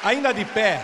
[0.00, 0.80] Ainda de pé.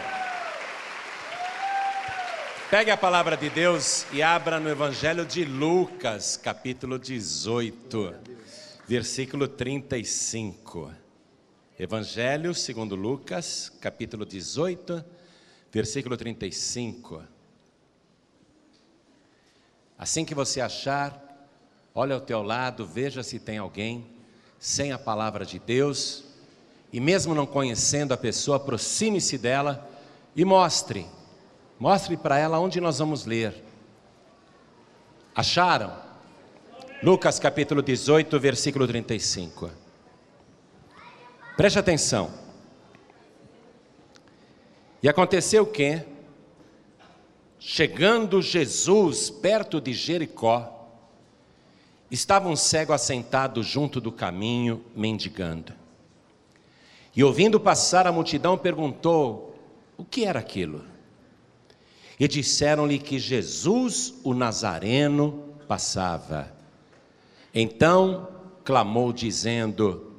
[2.68, 8.12] Pegue a palavra de Deus e abra no Evangelho de Lucas, capítulo 18,
[8.88, 10.92] versículo 35.
[11.78, 15.04] Evangelho segundo Lucas, capítulo 18,
[15.70, 17.22] versículo 35.
[19.96, 21.48] Assim que você achar,
[21.94, 24.10] olha ao teu lado, veja se tem alguém
[24.58, 26.33] sem a palavra de Deus
[26.94, 29.84] e mesmo não conhecendo a pessoa, aproxime-se dela
[30.36, 31.04] e mostre,
[31.76, 33.52] mostre para ela onde nós vamos ler.
[35.34, 35.92] Acharam?
[37.02, 39.72] Lucas capítulo 18, versículo 35.
[41.56, 42.30] Preste atenção.
[45.02, 46.00] E aconteceu que,
[47.58, 50.88] chegando Jesus perto de Jericó,
[52.08, 55.82] estava um cego assentado junto do caminho, mendigando.
[57.16, 59.56] E ouvindo passar a multidão, perguntou:
[59.96, 60.84] o que era aquilo?
[62.18, 66.52] E disseram-lhe que Jesus, o Nazareno, passava.
[67.54, 68.28] Então
[68.64, 70.12] clamou, dizendo: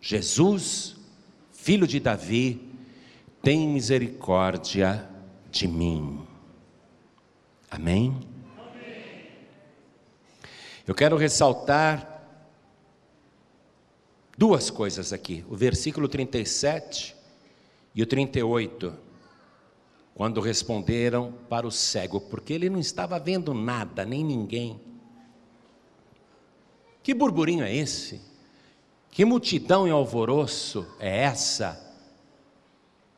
[0.00, 0.96] Jesus,
[1.52, 2.70] filho de Davi,
[3.42, 5.08] tem misericórdia
[5.50, 6.26] de mim.
[7.70, 8.16] Amém?
[8.56, 9.28] Amém.
[10.86, 12.13] Eu quero ressaltar
[14.36, 17.14] Duas coisas aqui, o versículo 37
[17.94, 18.92] e o 38,
[20.12, 24.80] quando responderam para o cego, porque ele não estava vendo nada, nem ninguém.
[27.00, 28.20] Que burburinho é esse?
[29.10, 31.80] Que multidão e alvoroço é essa?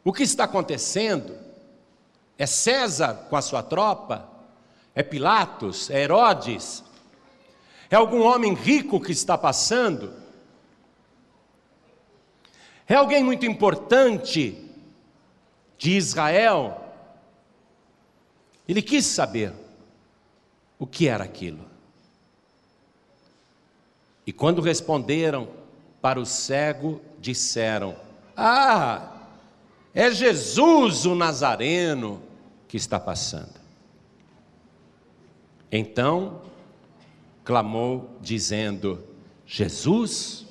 [0.05, 1.35] O que está acontecendo?
[2.37, 4.29] É César com a sua tropa?
[4.95, 5.89] É Pilatos?
[5.89, 6.85] É Herodes?
[7.91, 10.26] É algum homem rico que está passando?
[12.89, 14.65] É alguém muito importante
[15.77, 16.85] de Israel.
[18.69, 19.53] Ele quis saber
[20.79, 21.65] o que era aquilo.
[24.27, 25.49] E quando responderam
[26.01, 27.97] para o cego, disseram:
[28.37, 29.29] Ah,
[29.95, 32.23] é Jesus o Nazareno
[32.69, 33.55] que está passando.
[35.71, 36.43] Então
[37.45, 39.05] clamou, dizendo:
[39.45, 40.47] Jesus,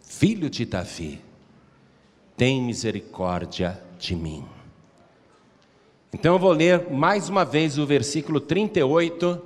[0.00, 1.29] filho de Davi
[2.40, 4.46] tem misericórdia de mim.
[6.10, 9.42] Então eu vou ler mais uma vez o versículo 38.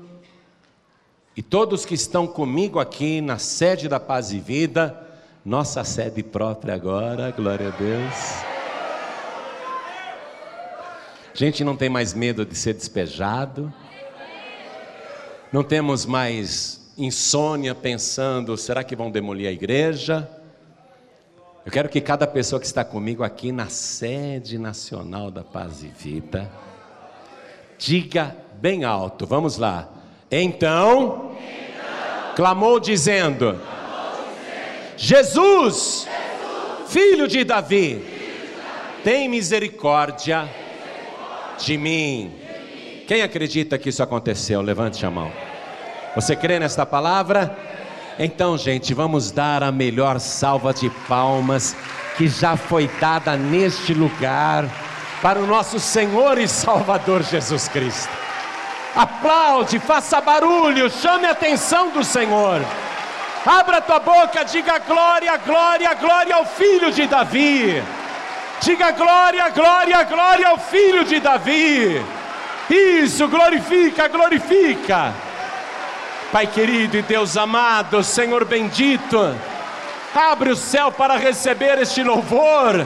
[1.36, 4.96] E todos que estão comigo aqui na sede da Paz e Vida,
[5.44, 8.14] nossa sede própria agora, glória a Deus.
[11.34, 13.74] A gente não tem mais medo de ser despejado,
[15.52, 20.30] não temos mais insônia pensando: será que vão demolir a igreja?
[21.64, 25.88] Eu quero que cada pessoa que está comigo aqui na sede nacional da Paz e
[25.88, 26.50] Vida
[27.78, 29.88] diga bem alto, vamos lá.
[30.30, 36.08] Então, então clamou, dizendo, clamou dizendo: Jesus, Jesus
[36.86, 42.30] filho, de Davi, filho de Davi, tem misericórdia, misericórdia de, mim.
[42.30, 43.04] de mim.
[43.06, 44.60] Quem acredita que isso aconteceu?
[44.60, 45.32] Levante a mão.
[46.14, 47.56] Você crê nesta palavra?
[48.18, 51.74] Então, gente, vamos dar a melhor salva de palmas
[52.16, 54.66] que já foi dada neste lugar
[55.20, 58.10] para o nosso Senhor e Salvador Jesus Cristo.
[58.94, 62.62] Aplaude, faça barulho, chame a atenção do Senhor.
[63.44, 67.82] Abra tua boca, diga glória, glória, glória ao filho de Davi.
[68.60, 72.00] Diga glória, glória, glória ao filho de Davi.
[72.70, 75.12] Isso, glorifica, glorifica.
[76.34, 79.36] Pai querido e Deus amado, Senhor bendito,
[80.12, 82.84] abre o céu para receber este louvor,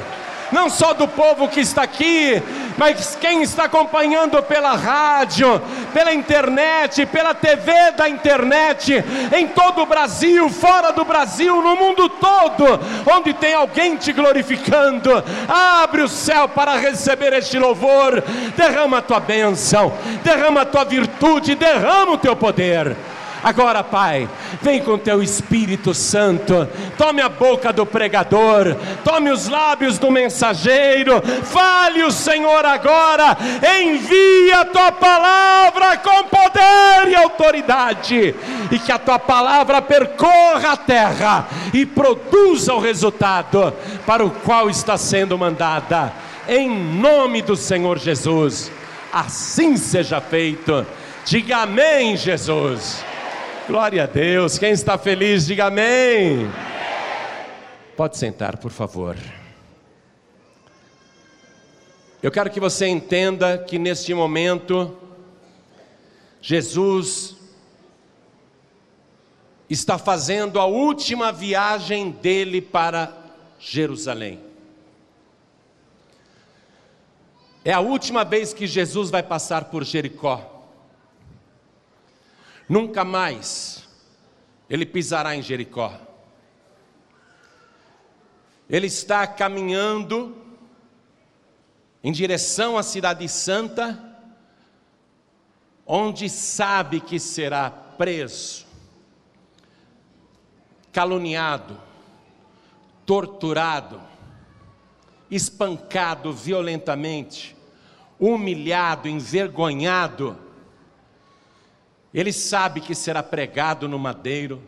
[0.52, 2.42] não só do povo que está aqui,
[2.76, 5.62] mas quem está acompanhando pela rádio,
[5.94, 9.02] pela internet, pela TV da internet,
[9.34, 12.78] em todo o Brasil, fora do Brasil, no mundo todo,
[13.10, 18.22] onde tem alguém te glorificando, abre o céu para receber este louvor,
[18.54, 19.90] derrama a tua bênção,
[20.22, 22.94] derrama a tua virtude, derrama o teu poder.
[23.48, 24.28] Agora, Pai,
[24.60, 26.68] vem com teu Espírito Santo,
[26.98, 33.38] tome a boca do pregador, tome os lábios do mensageiro, fale o Senhor agora,
[33.80, 38.34] envia a tua palavra com poder e autoridade,
[38.70, 43.72] e que a tua palavra percorra a terra e produza o resultado
[44.04, 46.12] para o qual está sendo mandada,
[46.46, 48.70] em nome do Senhor Jesus.
[49.10, 50.86] Assim seja feito.
[51.24, 53.08] Diga amém, Jesus.
[53.68, 54.58] Glória a Deus.
[54.58, 56.50] Quem está feliz, diga amém.
[57.94, 59.14] Pode sentar, por favor.
[62.22, 64.96] Eu quero que você entenda que neste momento,
[66.40, 67.36] Jesus
[69.68, 73.14] está fazendo a última viagem dele para
[73.58, 74.40] Jerusalém.
[77.62, 80.57] É a última vez que Jesus vai passar por Jericó.
[82.68, 83.88] Nunca mais
[84.68, 85.98] ele pisará em Jericó.
[88.68, 90.36] Ele está caminhando
[92.04, 93.98] em direção à Cidade Santa,
[95.86, 98.66] onde sabe que será preso,
[100.92, 101.80] caluniado,
[103.06, 104.02] torturado,
[105.30, 107.56] espancado violentamente,
[108.20, 110.38] humilhado, envergonhado.
[112.18, 114.60] Ele sabe que será pregado no madeiro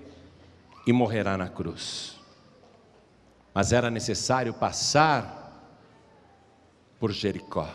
[0.87, 2.15] e morrerá na cruz.
[3.53, 5.69] Mas era necessário passar
[7.01, 7.69] por Jericó.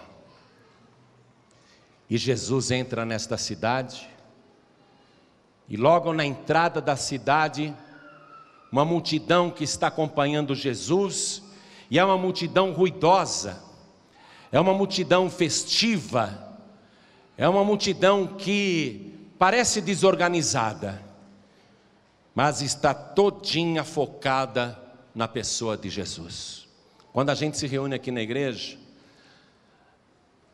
[2.10, 4.10] E Jesus entra nesta cidade,
[5.68, 7.76] e logo na entrada da cidade,
[8.72, 11.44] uma multidão que está acompanhando Jesus,
[11.92, 13.62] e é uma multidão ruidosa,
[14.54, 16.58] é uma multidão festiva,
[17.38, 19.05] é uma multidão que
[19.38, 21.02] parece desorganizada,
[22.34, 24.80] mas está todinha focada
[25.14, 26.68] na pessoa de Jesus.
[27.14, 28.78] Quando a gente se reúne aqui na igreja,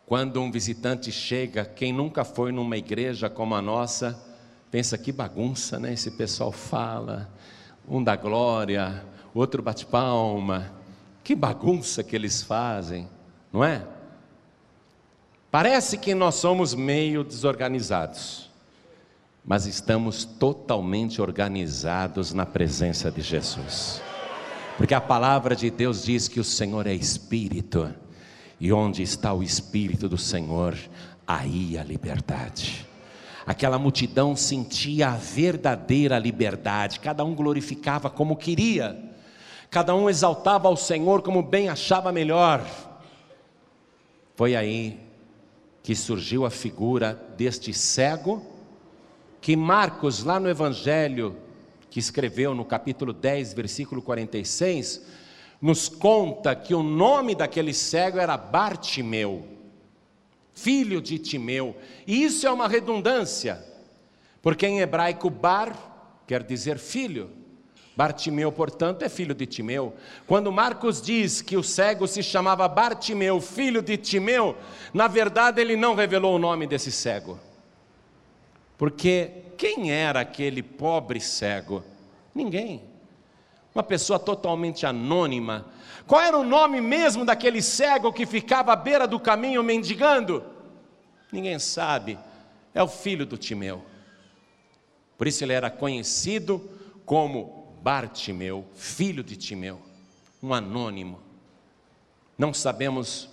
[0.06, 4.22] quando um visitante chega, quem nunca foi numa igreja como a nossa,
[4.70, 5.94] pensa que bagunça, né?
[5.94, 7.34] Esse pessoal fala,
[7.88, 10.72] um dá glória, outro bate palma,
[11.24, 13.08] que bagunça que eles fazem,
[13.54, 13.88] não é?
[15.50, 18.51] Parece que nós somos meio desorganizados,
[19.44, 24.02] mas estamos totalmente organizados na presença de Jesus.
[24.78, 27.94] Porque a palavra de Deus diz que o Senhor é Espírito,
[28.60, 30.78] e onde está o Espírito do Senhor,
[31.28, 32.88] aí a liberdade.
[33.46, 38.98] Aquela multidão sentia a verdadeira liberdade, cada um glorificava como queria,
[39.70, 42.64] cada um exaltava ao Senhor como bem achava melhor.
[44.36, 45.00] Foi aí
[45.82, 48.46] que surgiu a figura deste cego,
[49.42, 51.36] que Marcos, lá no Evangelho,
[51.90, 55.02] que escreveu no capítulo 10, versículo 46,
[55.60, 59.46] nos conta que o nome daquele cego era Bartimeu,
[60.54, 61.76] filho de Timeu.
[62.06, 63.64] E isso é uma redundância,
[64.42, 65.76] porque em hebraico bar
[66.28, 67.30] quer dizer filho.
[67.96, 69.94] Bartimeu, portanto, é filho de Timeu.
[70.26, 74.56] Quando Marcos diz que o cego se chamava Bartimeu, filho de Timeu,
[74.94, 77.40] na verdade ele não revelou o nome desse cego.
[78.82, 81.84] Porque quem era aquele pobre cego?
[82.34, 82.82] Ninguém
[83.76, 85.68] uma pessoa totalmente anônima.
[86.08, 90.44] Qual era o nome mesmo daquele cego que ficava à beira do caminho mendigando?
[91.32, 92.18] Ninguém sabe.
[92.74, 93.86] É o filho do Timeu.
[95.16, 96.68] Por isso ele era conhecido
[97.06, 99.80] como Bartimeu, filho de Timeu,
[100.42, 101.20] um anônimo.
[102.36, 103.30] Não sabemos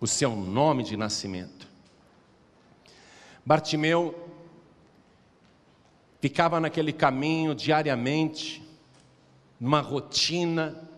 [0.00, 1.68] o seu nome de nascimento.
[3.44, 4.29] Bartimeu
[6.20, 8.62] ficava naquele caminho diariamente,
[9.58, 10.88] numa rotina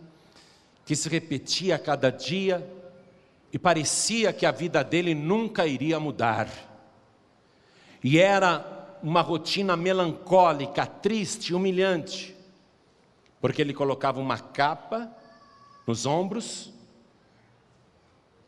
[0.85, 2.69] que se repetia a cada dia
[3.53, 6.49] e parecia que a vida dele nunca iria mudar.
[8.03, 12.37] E era uma rotina melancólica, triste, humilhante,
[13.41, 15.11] porque ele colocava uma capa
[15.87, 16.73] nos ombros,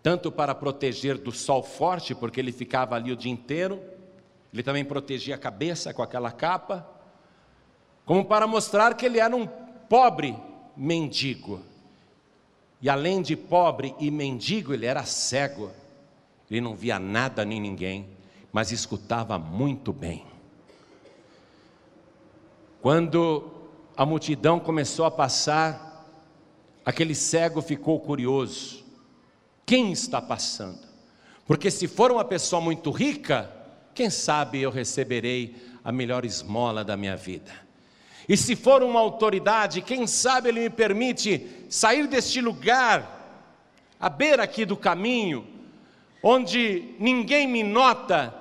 [0.02, 3.81] tanto para proteger do sol forte, porque ele ficava ali o dia inteiro,
[4.54, 6.88] ele também protegia a cabeça com aquela capa,
[8.06, 10.38] como para mostrar que ele era um pobre
[10.76, 11.61] mendigo.
[12.80, 15.73] E além de pobre e mendigo, ele era cego.
[16.49, 18.08] Ele não via nada nem ninguém,
[18.52, 20.25] mas escutava muito bem.
[22.80, 23.50] Quando
[23.96, 26.06] a multidão começou a passar,
[26.87, 28.84] aquele cego ficou curioso:
[29.66, 30.87] quem está passando?
[31.44, 33.63] Porque se for uma pessoa muito rica,
[33.94, 37.52] quem sabe eu receberei a melhor esmola da minha vida.
[38.28, 43.12] E se for uma autoridade, quem sabe ele me permite sair deste lugar,
[44.00, 45.46] à beira aqui do caminho,
[46.22, 48.34] onde ninguém me nota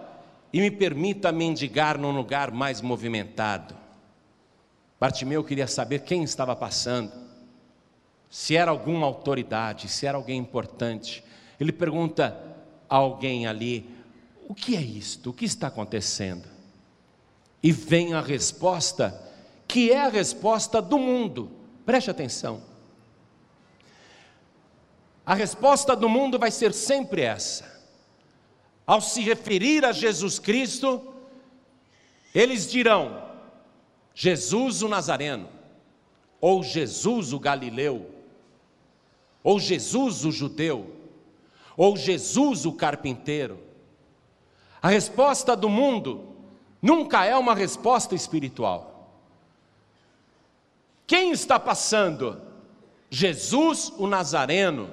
[0.54, 3.76] e me permita mendigar num lugar mais movimentado.
[5.00, 7.12] Bartimeu queria saber quem estava passando,
[8.30, 11.24] se era alguma autoridade, se era alguém importante.
[11.60, 12.40] Ele pergunta
[12.90, 13.90] a alguém ali:
[14.48, 15.30] o que é isto?
[15.30, 16.48] O que está acontecendo?
[17.62, 19.32] E vem a resposta
[19.68, 21.52] que é a resposta do mundo.
[21.86, 22.62] Preste atenção.
[25.26, 27.82] A resposta do mundo vai ser sempre essa.
[28.86, 31.02] Ao se referir a Jesus Cristo,
[32.36, 33.24] eles dirão:
[34.14, 35.50] Jesus o Nazareno,
[36.40, 38.12] ou Jesus o Galileu,
[39.42, 40.94] ou Jesus o judeu,
[41.76, 43.73] ou Jesus o carpinteiro.
[44.84, 46.36] A resposta do mundo
[46.82, 49.10] nunca é uma resposta espiritual.
[51.08, 52.42] Quem está passando?
[53.10, 54.90] Jesus o Nazareno.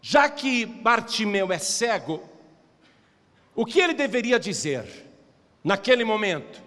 [0.00, 2.22] Já que Bartimeu é cego,
[3.54, 4.86] o que ele deveria dizer
[5.62, 6.62] naquele momento?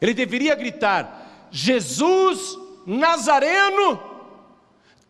[0.00, 4.02] Ele deveria gritar: Jesus Nazareno,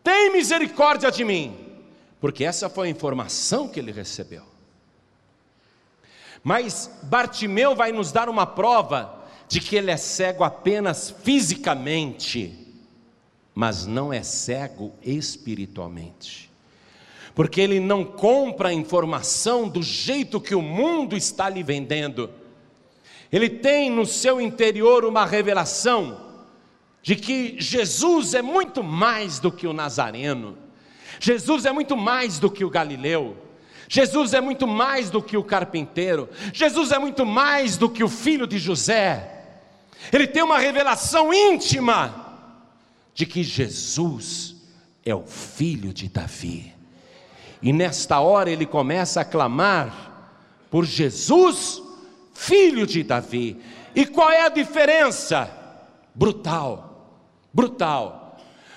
[0.03, 1.81] tem misericórdia de mim,
[2.19, 4.50] porque essa foi a informação que ele recebeu.
[6.43, 12.57] Mas Bartimeu vai nos dar uma prova de que ele é cego apenas fisicamente,
[13.53, 16.49] mas não é cego espiritualmente.
[17.35, 22.29] Porque ele não compra a informação do jeito que o mundo está lhe vendendo.
[23.31, 26.31] Ele tem no seu interior uma revelação
[27.01, 30.57] de que Jesus é muito mais do que o Nazareno,
[31.19, 33.37] Jesus é muito mais do que o Galileu.
[33.93, 38.07] Jesus é muito mais do que o carpinteiro, Jesus é muito mais do que o
[38.07, 39.49] filho de José.
[40.13, 42.37] Ele tem uma revelação íntima
[43.13, 44.55] de que Jesus
[45.05, 46.73] é o filho de Davi.
[47.61, 50.31] E nesta hora ele começa a clamar
[50.69, 51.83] por Jesus,
[52.33, 53.61] filho de Davi.
[53.93, 55.51] E qual é a diferença?
[56.15, 57.19] Brutal,
[57.53, 58.20] brutal.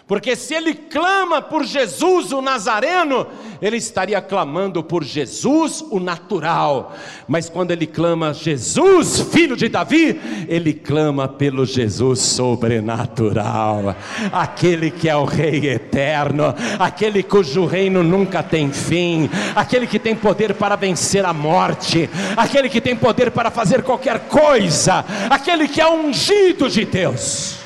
[0.06, 3.26] Porque se ele clama por Jesus o Nazareno,
[3.62, 6.94] ele estaria clamando por Jesus o natural.
[7.26, 13.96] Mas quando ele clama Jesus, filho de Davi, ele clama pelo Jesus sobrenatural.
[14.30, 20.14] Aquele que é o rei eterno, aquele cujo reino nunca tem fim, aquele que tem
[20.14, 25.80] poder para vencer a morte, aquele que tem poder para fazer qualquer coisa, aquele que
[25.80, 27.63] é ungido de Deus.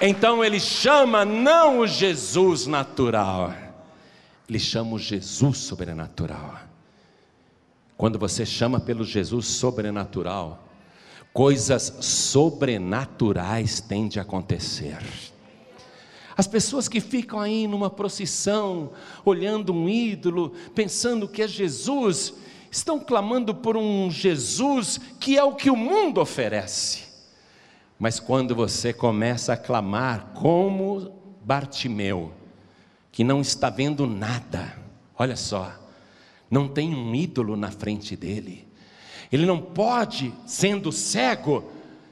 [0.00, 3.54] Então ele chama não o Jesus natural,
[4.48, 6.60] ele chama o Jesus sobrenatural.
[7.96, 10.62] Quando você chama pelo Jesus sobrenatural,
[11.32, 14.98] coisas sobrenaturais tendem a acontecer.
[16.36, 18.90] As pessoas que ficam aí numa procissão,
[19.24, 22.34] olhando um ídolo, pensando que é Jesus,
[22.70, 27.05] estão clamando por um Jesus que é o que o mundo oferece.
[27.98, 31.12] Mas quando você começa a clamar como
[31.42, 32.32] Bartimeu,
[33.10, 34.76] que não está vendo nada,
[35.18, 35.72] olha só,
[36.50, 38.68] não tem um ídolo na frente dele,
[39.32, 41.64] ele não pode, sendo cego,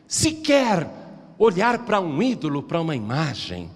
[0.09, 0.89] sequer
[1.39, 3.71] olhar para um ídolo, para uma imagem,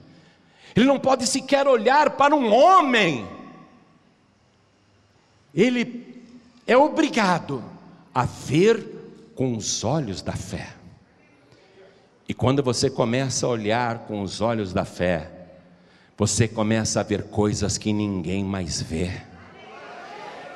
[0.74, 3.26] ele não pode sequer olhar para um homem,
[5.54, 6.24] ele
[6.66, 7.62] é obrigado
[8.14, 10.77] a ver com os olhos da fé.
[12.28, 15.30] E quando você começa a olhar com os olhos da fé,
[16.14, 19.22] você começa a ver coisas que ninguém mais vê.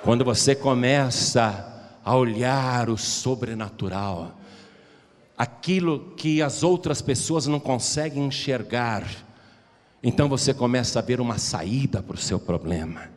[0.02, 4.38] Quando você começa a olhar o sobrenatural,
[5.38, 9.08] aquilo que as outras pessoas não conseguem enxergar,
[10.02, 13.08] então você começa a ver uma saída para o seu problema.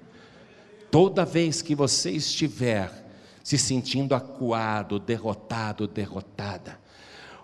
[0.90, 2.90] Toda vez que você estiver
[3.44, 6.85] se sentindo acuado, derrotado, derrotada,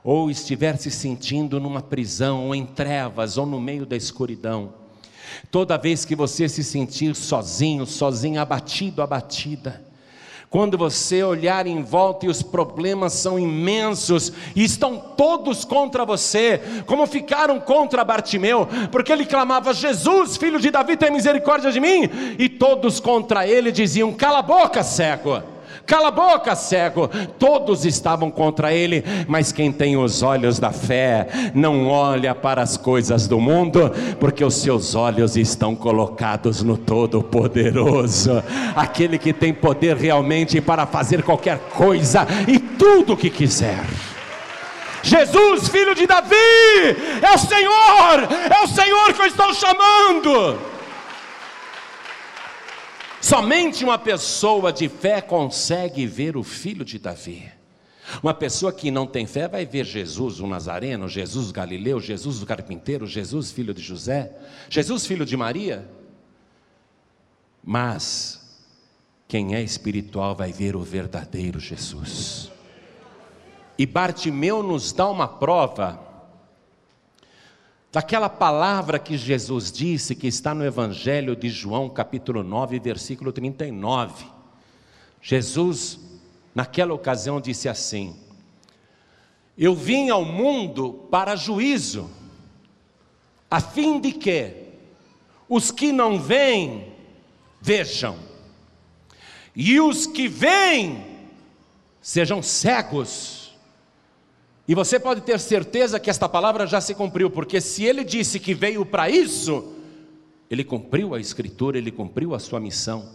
[0.03, 4.74] ou estiver se sentindo numa prisão, ou em trevas, ou no meio da escuridão,
[5.50, 9.91] toda vez que você se sentir sozinho, sozinho, abatido, abatida,
[10.51, 16.62] quando você olhar em volta e os problemas são imensos e estão todos contra você,
[16.86, 22.01] como ficaram contra Bartimeu, porque ele clamava: Jesus, filho de Davi, tem misericórdia de mim,
[22.38, 25.41] e todos contra ele diziam: Cala a boca, cego.
[25.92, 27.10] Cala a boca, cego.
[27.38, 32.78] Todos estavam contra ele, mas quem tem os olhos da fé não olha para as
[32.78, 38.42] coisas do mundo, porque os seus olhos estão colocados no Todo-Poderoso,
[38.74, 43.84] aquele que tem poder realmente para fazer qualquer coisa e tudo o que quiser.
[45.04, 46.36] Jesus, filho de Davi,
[47.22, 50.71] é o Senhor, é o Senhor que eu estou chamando.
[53.22, 57.51] Somente uma pessoa de fé consegue ver o filho de Davi.
[58.22, 62.46] Uma pessoa que não tem fé vai ver Jesus o Nazareno, Jesus Galileu, Jesus o
[62.46, 64.36] carpinteiro, Jesus filho de José,
[64.70, 65.88] Jesus filho de Maria.
[67.63, 68.60] Mas
[69.28, 72.51] quem é espiritual vai ver o verdadeiro Jesus.
[73.78, 76.11] E Bartimeu nos dá uma prova
[77.92, 84.26] daquela palavra que Jesus disse, que está no Evangelho de João, capítulo 9, versículo 39.
[85.22, 86.00] Jesus,
[86.56, 88.16] naquela ocasião, disse assim:
[89.58, 92.10] Eu vim ao mundo para juízo,
[93.50, 94.54] a fim de que
[95.50, 96.94] os que não veem,
[97.60, 98.18] vejam,
[99.54, 101.06] e os que veem,
[102.02, 103.41] sejam cegos.
[104.68, 108.39] E você pode ter certeza que esta palavra já se cumpriu, porque se ele disse
[108.39, 109.74] que veio para isso,
[110.50, 113.10] ele cumpriu a Escritura, ele cumpriu a sua missão.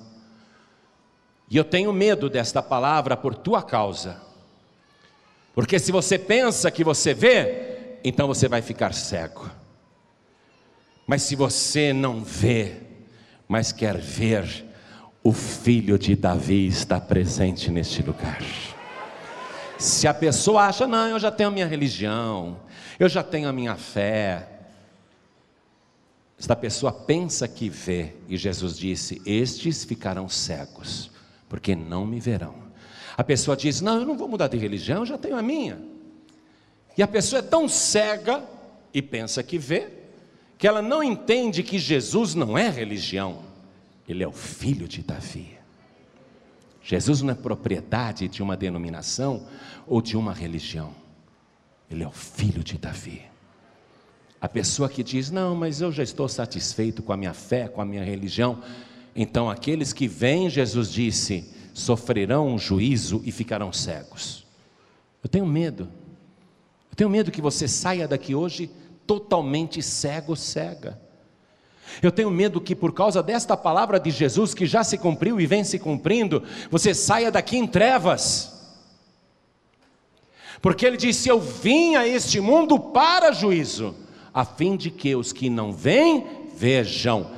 [1.48, 4.20] E eu tenho medo desta palavra por tua causa,
[5.54, 9.48] porque se você pensa que você vê, então você vai ficar cego.
[11.06, 12.74] Mas se você não vê,
[13.48, 14.66] mas quer ver,
[15.22, 18.42] o filho de Davi está presente neste lugar.
[19.78, 22.58] Se a pessoa acha, não, eu já tenho a minha religião,
[22.98, 24.48] eu já tenho a minha fé.
[26.38, 31.10] Esta pessoa pensa que vê, e Jesus disse: Estes ficarão cegos,
[31.48, 32.54] porque não me verão.
[33.16, 35.78] A pessoa diz: Não, eu não vou mudar de religião, eu já tenho a minha.
[36.96, 38.42] E a pessoa é tão cega
[38.92, 39.88] e pensa que vê,
[40.56, 43.42] que ela não entende que Jesus não é religião,
[44.08, 45.55] ele é o filho de Davi.
[46.86, 49.44] Jesus não é propriedade de uma denominação
[49.88, 50.94] ou de uma religião.
[51.90, 53.22] Ele é o filho de Davi.
[54.40, 57.82] A pessoa que diz: Não, mas eu já estou satisfeito com a minha fé, com
[57.82, 58.62] a minha religião.
[59.16, 64.46] Então, aqueles que vêm, Jesus disse, sofrerão um juízo e ficarão cegos.
[65.24, 65.88] Eu tenho medo.
[66.88, 68.70] Eu tenho medo que você saia daqui hoje
[69.04, 71.00] totalmente cego, cega.
[72.02, 75.46] Eu tenho medo que por causa desta palavra de Jesus que já se cumpriu e
[75.46, 78.52] vem se cumprindo, você saia daqui em trevas.
[80.60, 83.94] Porque ele disse: Eu vim a este mundo para juízo,
[84.32, 87.30] a fim de que os que não vêm vejam,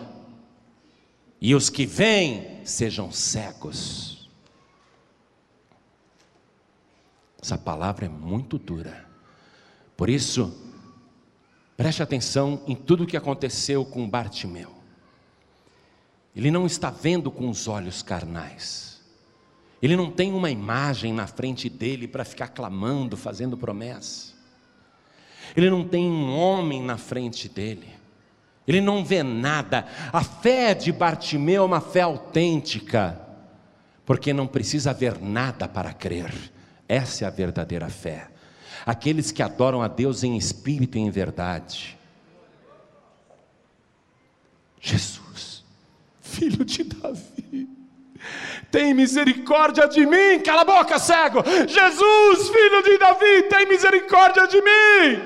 [1.41, 4.29] e os que vêm sejam cegos.
[7.41, 9.07] Essa palavra é muito dura.
[9.97, 10.68] Por isso,
[11.79, 14.75] Preste atenção em tudo o que aconteceu com Bartimeu.
[16.35, 19.01] Ele não está vendo com os olhos carnais.
[19.81, 24.33] Ele não tem uma imagem na frente dele para ficar clamando, fazendo promessa.
[25.57, 27.91] Ele não tem um homem na frente dele.
[28.67, 29.87] Ele não vê nada.
[30.13, 33.21] A fé de Bartimeu é uma fé autêntica,
[34.05, 36.35] porque não precisa ver nada para crer.
[36.89, 38.31] Essa é a verdadeira fé
[38.89, 41.99] aqueles que adoram a Deus em espírito e em verdade.
[44.81, 45.63] Jesus,
[46.23, 47.69] filho de Davi,
[48.71, 51.41] tem misericórdia de mim, cala a boca, cego.
[51.69, 55.23] Jesus, filho de Davi, tem misericórdia de mim.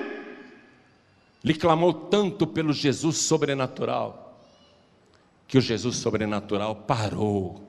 [1.45, 4.41] Ele clamou tanto pelo Jesus sobrenatural,
[5.47, 7.63] que o Jesus sobrenatural parou.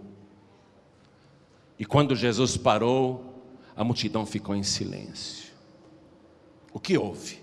[1.78, 3.44] E quando Jesus parou,
[3.76, 5.53] a multidão ficou em silêncio.
[6.74, 7.40] O que houve?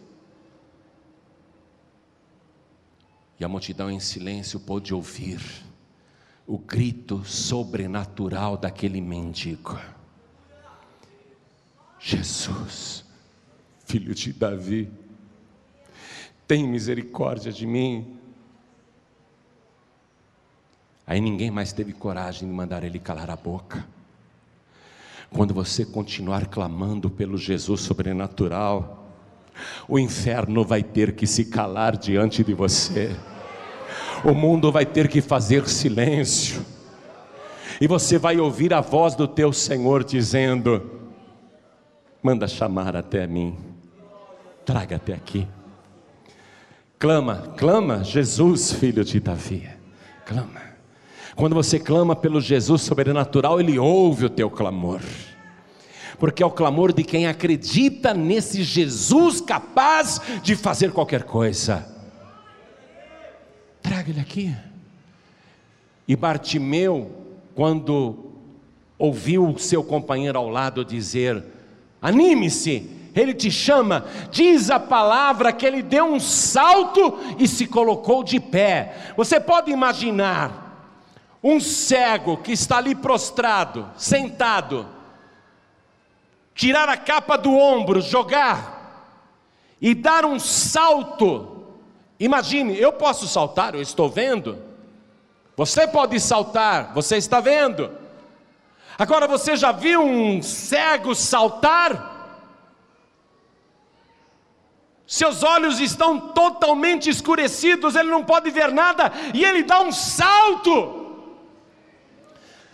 [3.38, 5.40] E a multidão em silêncio pôde ouvir
[6.46, 9.78] o grito sobrenatural daquele mendigo.
[11.98, 13.04] Jesus,
[13.86, 14.90] filho de Davi,
[16.46, 18.18] tem misericórdia de mim.
[21.06, 23.86] Aí ninguém mais teve coragem de mandar ele calar a boca.
[25.30, 28.99] Quando você continuar clamando pelo Jesus sobrenatural,
[29.88, 33.14] o inferno vai ter que se calar diante de você,
[34.24, 36.64] o mundo vai ter que fazer silêncio,
[37.80, 40.90] e você vai ouvir a voz do teu Senhor dizendo:
[42.22, 43.56] manda chamar até mim,
[44.64, 45.46] traga até aqui.
[46.98, 49.66] Clama, clama, Jesus, filho de Davi,
[50.26, 50.60] clama.
[51.34, 55.00] Quando você clama pelo Jesus sobrenatural, Ele ouve o teu clamor
[56.20, 61.88] porque é o clamor de quem acredita nesse Jesus capaz de fazer qualquer coisa.
[63.82, 64.54] Traga ele aqui.
[66.06, 67.10] E Bartimeu,
[67.54, 68.32] quando
[68.98, 71.42] ouviu o seu companheiro ao lado dizer:
[72.02, 78.22] Anime-se, ele te chama, diz a palavra que ele deu um salto e se colocou
[78.22, 79.14] de pé.
[79.16, 80.98] Você pode imaginar
[81.42, 84.99] um cego que está ali prostrado, sentado,
[86.60, 89.16] tirar a capa do ombro, jogar
[89.80, 91.64] e dar um salto.
[92.18, 94.58] Imagine, eu posso saltar, eu estou vendo.
[95.56, 97.90] Você pode saltar, você está vendo.
[98.98, 102.18] Agora você já viu um cego saltar?
[105.06, 111.16] seus olhos estão totalmente escurecidos, ele não pode ver nada e ele dá um salto.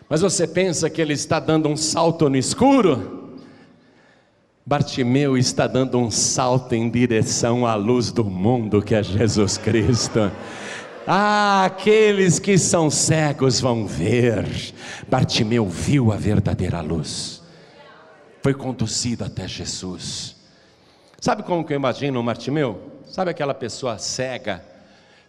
[0.06, 3.15] Mas você pensa que ele está dando um salto no escuro?
[4.68, 10.32] Bartimeu está dando um salto em direção à luz do mundo que é Jesus Cristo.
[11.06, 14.44] Ah, aqueles que são cegos vão ver.
[15.08, 17.44] Bartimeu viu a verdadeira luz.
[18.42, 20.34] Foi conduzido até Jesus.
[21.20, 22.90] Sabe como que eu imagino o Bartimeu?
[23.06, 24.64] Sabe aquela pessoa cega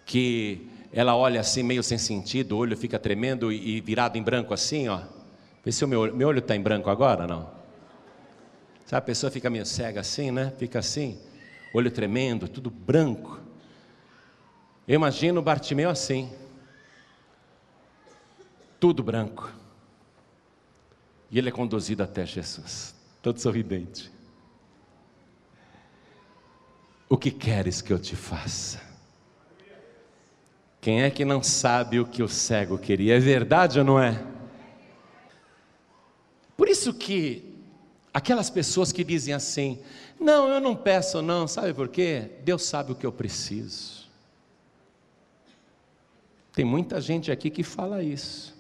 [0.04, 4.52] que ela olha assim meio sem sentido, o olho fica tremendo e virado em branco
[4.52, 5.02] assim, ó.
[5.64, 7.57] Vê se o meu, meu olho está em branco agora, não?
[8.88, 10.54] Sabe, a pessoa fica meio cega assim, né?
[10.58, 11.20] Fica assim,
[11.74, 13.38] olho tremendo, tudo branco.
[14.88, 16.32] Eu imagino Bartimeu assim,
[18.80, 19.52] tudo branco.
[21.30, 24.10] E ele é conduzido até Jesus, todo sorridente.
[27.10, 28.82] O que queres que eu te faça?
[30.80, 33.18] Quem é que não sabe o que o cego queria?
[33.18, 34.26] É verdade ou não é?
[36.56, 37.47] Por isso que
[38.18, 39.80] aquelas pessoas que dizem assim:
[40.20, 42.32] "Não, eu não peço não", sabe por quê?
[42.44, 44.08] Deus sabe o que eu preciso.
[46.52, 48.56] Tem muita gente aqui que fala isso.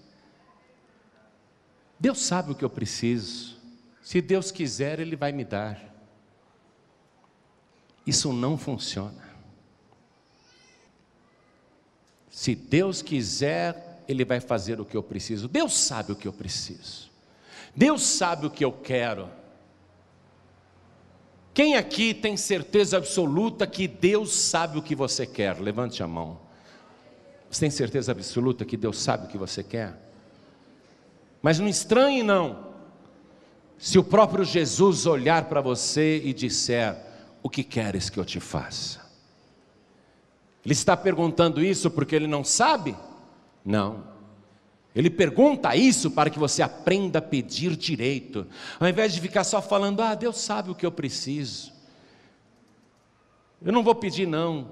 [1.99, 3.57] Deus sabe o que eu preciso.
[4.03, 5.83] Se Deus quiser, Ele vai me dar.
[8.05, 9.27] Isso não funciona.
[12.29, 15.47] Se Deus quiser, Ele vai fazer o que eu preciso.
[15.47, 17.09] Deus sabe o que eu preciso.
[17.75, 19.27] Deus sabe o que eu quero.
[21.57, 25.59] Quem aqui tem certeza absoluta que Deus sabe o que você quer?
[25.59, 26.39] Levante a mão.
[27.49, 29.99] Você tem certeza absoluta que Deus sabe o que você quer?
[31.41, 32.67] Mas não estranhe, não.
[33.75, 36.95] Se o próprio Jesus olhar para você e disser:
[37.41, 39.01] O que queres que eu te faça?
[40.63, 42.95] Ele está perguntando isso porque ele não sabe?
[43.65, 44.03] Não.
[44.97, 48.47] Ele pergunta isso para que você aprenda a pedir direito,
[48.79, 51.71] ao invés de ficar só falando: Ah, Deus sabe o que eu preciso.
[53.61, 54.71] Eu não vou pedir, não.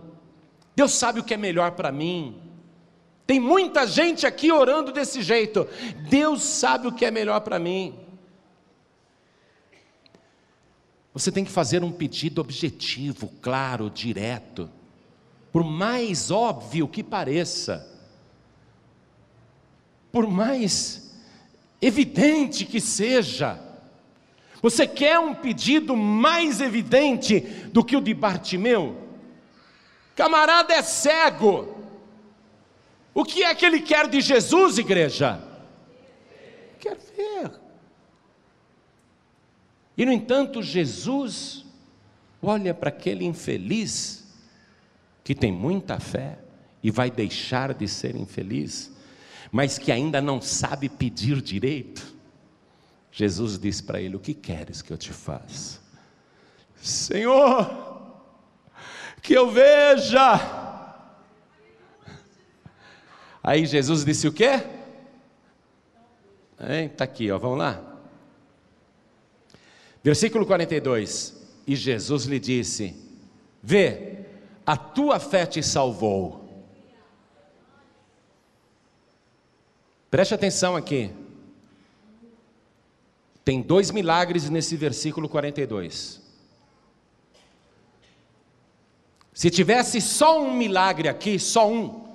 [0.75, 2.41] Deus sabe o que é melhor para mim.
[3.27, 5.67] Tem muita gente aqui orando desse jeito.
[6.09, 7.93] Deus sabe o que é melhor para mim.
[11.13, 14.71] Você tem que fazer um pedido objetivo, claro, direto,
[15.51, 17.94] por mais óbvio que pareça,
[20.15, 21.13] por mais
[21.81, 23.59] evidente que seja.
[24.61, 27.41] Você quer um pedido mais evidente
[27.73, 28.95] do que o de Bartimeu?
[30.15, 31.75] Camarada é cego,
[33.13, 35.43] o que é que ele quer de Jesus, igreja?
[36.79, 37.51] Quer ver.
[39.97, 41.65] E no entanto, Jesus
[42.41, 44.33] olha para aquele infeliz
[45.25, 46.39] que tem muita fé
[46.81, 48.94] e vai deixar de ser infeliz,
[49.55, 52.13] mas que ainda não sabe pedir direito.
[53.09, 55.79] Jesus diz para ele: O que queres que eu te faça?
[56.75, 58.11] Senhor,
[59.21, 60.75] que eu veja
[63.41, 64.61] Aí Jesus disse o quê?
[66.59, 67.81] Está aqui, ó, vamos lá.
[70.03, 71.47] Versículo 42.
[71.65, 72.93] E Jesus lhe disse:
[73.63, 74.25] Vê,
[74.65, 76.44] a tua fé te salvou.
[80.15, 81.11] Preste atenção aqui.
[83.43, 86.21] Tem dois milagres nesse versículo 42.
[89.33, 92.07] Se tivesse só um milagre aqui, só um,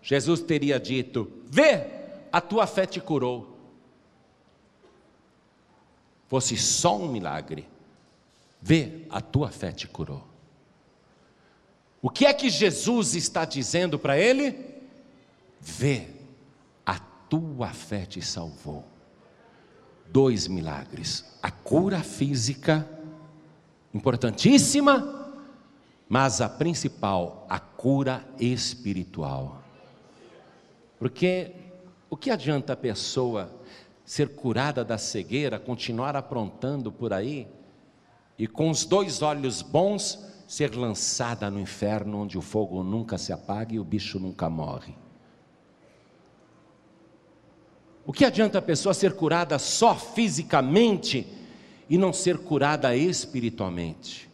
[0.00, 1.84] Jesus teria dito: Vê,
[2.30, 3.58] a tua fé te curou.
[6.28, 7.66] Fosse só um milagre,
[8.62, 10.22] vê, a tua fé te curou.
[12.00, 14.54] O que é que Jesus está dizendo para ele?
[15.60, 16.17] Vê,
[17.28, 18.84] tua fé te salvou.
[20.10, 22.88] Dois milagres: a cura física,
[23.92, 25.32] importantíssima,
[26.08, 29.62] mas a principal, a cura espiritual.
[30.98, 31.54] Porque
[32.10, 33.52] o que adianta a pessoa
[34.04, 37.46] ser curada da cegueira, continuar aprontando por aí,
[38.38, 43.32] e com os dois olhos bons ser lançada no inferno onde o fogo nunca se
[43.32, 44.96] apaga e o bicho nunca morre?
[48.08, 51.28] O que adianta a pessoa ser curada só fisicamente
[51.90, 54.26] e não ser curada espiritualmente?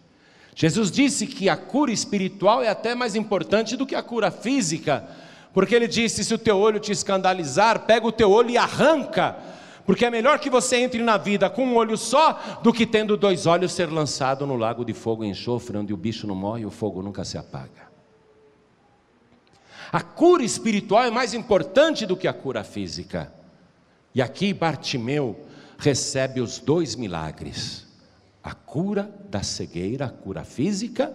[0.54, 5.06] Jesus disse que a cura espiritual é até mais importante do que a cura física
[5.54, 9.36] porque ele disse: se o teu olho te escandalizar, pega o teu olho e arranca,
[9.86, 13.16] Porque é melhor que você entre na vida com um olho só do que tendo
[13.16, 16.62] dois olhos ser lançado no lago de fogo e enxofre, onde o bicho não morre
[16.62, 17.84] e o fogo nunca se apaga.
[19.92, 23.43] A cura espiritual é mais importante do que a cura física.
[24.14, 25.44] E aqui Bartimeu
[25.78, 27.86] recebe os dois milagres:
[28.42, 31.14] a cura da cegueira, a cura física,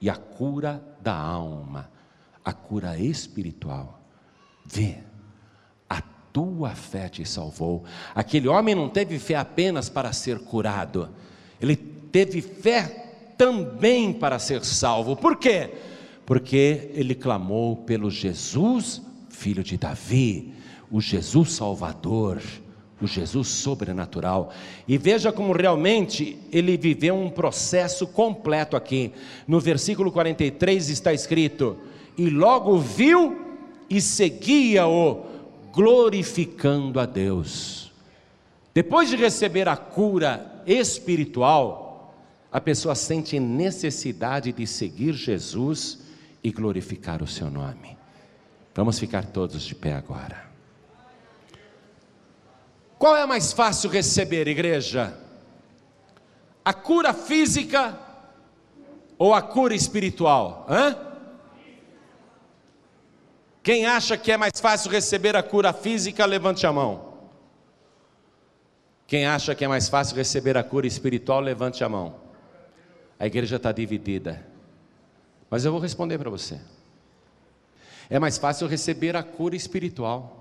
[0.00, 1.90] e a cura da alma,
[2.44, 4.00] a cura espiritual.
[4.66, 4.98] Vê,
[6.38, 7.84] tua fé te salvou.
[8.14, 11.08] Aquele homem não teve fé apenas para ser curado,
[11.60, 15.16] ele teve fé também para ser salvo.
[15.16, 15.74] Por quê?
[16.24, 20.54] Porque ele clamou pelo Jesus, filho de Davi,
[20.90, 22.42] o Jesus Salvador,
[23.00, 24.52] o Jesus sobrenatural.
[24.86, 29.12] E veja como realmente ele viveu um processo completo aqui.
[29.46, 31.76] No versículo 43 está escrito:
[32.16, 33.46] E logo viu
[33.88, 35.24] e seguia-o
[35.72, 37.92] glorificando a Deus.
[38.74, 42.14] Depois de receber a cura espiritual,
[42.50, 46.00] a pessoa sente necessidade de seguir Jesus
[46.42, 47.96] e glorificar o seu nome.
[48.74, 50.47] Vamos ficar todos de pé agora.
[52.98, 55.16] Qual é mais fácil receber, igreja?
[56.64, 57.98] A cura física
[59.16, 60.66] ou a cura espiritual?
[60.68, 60.96] Hã?
[63.62, 67.08] Quem acha que é mais fácil receber a cura física, levante a mão.
[69.06, 72.16] Quem acha que é mais fácil receber a cura espiritual, levante a mão.
[73.18, 74.44] A igreja está dividida.
[75.50, 76.60] Mas eu vou responder para você.
[78.10, 80.37] É mais fácil receber a cura espiritual.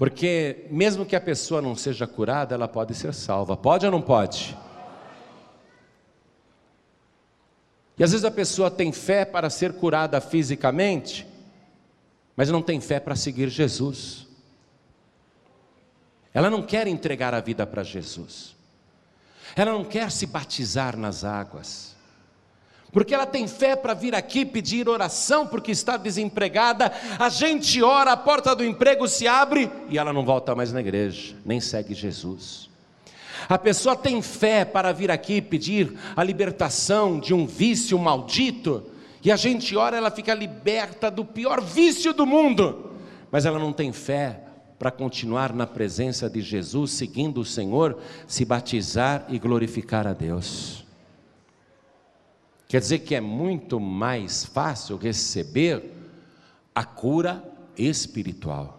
[0.00, 3.54] Porque, mesmo que a pessoa não seja curada, ela pode ser salva.
[3.54, 4.56] Pode ou não pode?
[7.98, 11.26] E às vezes a pessoa tem fé para ser curada fisicamente,
[12.34, 14.26] mas não tem fé para seguir Jesus.
[16.32, 18.56] Ela não quer entregar a vida para Jesus.
[19.54, 21.89] Ela não quer se batizar nas águas.
[22.92, 26.92] Porque ela tem fé para vir aqui pedir oração porque está desempregada.
[27.18, 30.80] A gente ora, a porta do emprego se abre e ela não volta mais na
[30.80, 32.68] igreja, nem segue Jesus.
[33.48, 38.84] A pessoa tem fé para vir aqui pedir a libertação de um vício maldito,
[39.22, 42.92] e a gente ora, ela fica liberta do pior vício do mundo,
[43.30, 44.40] mas ela não tem fé
[44.78, 50.86] para continuar na presença de Jesus, seguindo o Senhor, se batizar e glorificar a Deus.
[52.70, 55.92] Quer dizer que é muito mais fácil receber
[56.72, 57.42] a cura
[57.76, 58.78] espiritual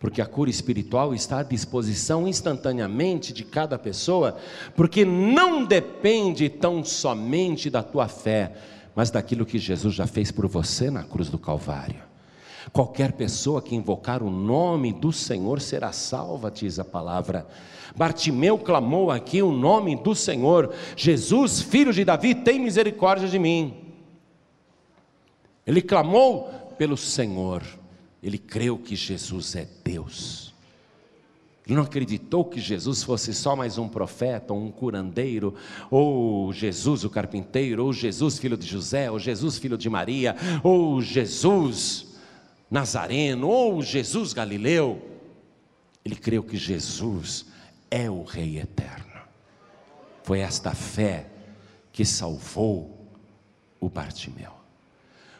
[0.00, 4.36] porque a cura espiritual está à disposição instantaneamente de cada pessoa,
[4.76, 8.52] porque não depende tão somente da tua fé,
[8.94, 12.02] mas daquilo que Jesus já fez por você na cruz do Calvário.
[12.72, 17.46] Qualquer pessoa que invocar o nome do Senhor será salva, diz a palavra.
[17.94, 23.74] Bartimeu clamou aqui o nome do Senhor: Jesus, filho de Davi, tem misericórdia de mim.
[25.66, 27.62] Ele clamou pelo Senhor.
[28.22, 30.54] Ele creu que Jesus é Deus.
[31.66, 35.54] Ele não acreditou que Jesus fosse só mais um profeta, ou um curandeiro,
[35.90, 41.00] ou Jesus o carpinteiro, ou Jesus filho de José, ou Jesus filho de Maria, ou
[41.00, 42.13] Jesus
[42.74, 45.00] Nazareno, ou Jesus Galileu.
[46.04, 47.46] Ele creu que Jesus
[47.88, 49.22] é o Rei eterno.
[50.24, 51.28] Foi esta fé
[51.92, 53.08] que salvou
[53.78, 54.50] o Bartimeu.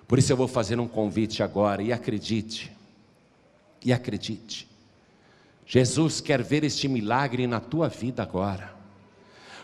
[0.07, 2.70] Por isso eu vou fazer um convite agora, e acredite,
[3.85, 4.68] e acredite.
[5.66, 8.73] Jesus quer ver este milagre na tua vida agora.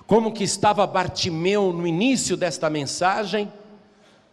[0.09, 3.53] Como que estava Bartimeu no início desta mensagem?